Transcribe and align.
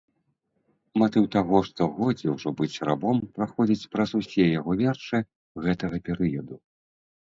Матыў 1.01 1.25
таго, 1.35 1.59
што 1.67 1.81
годзе 1.97 2.27
ўжо 2.35 2.49
быць 2.61 2.81
рабом, 2.91 3.17
праходзіць 3.37 3.89
праз 3.95 4.09
усе 4.21 4.43
яго 4.59 4.71
вершы 4.81 5.17
гэтага 5.67 5.97
перыяду. 6.09 6.55